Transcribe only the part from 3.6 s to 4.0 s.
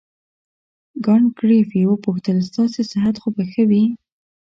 وي.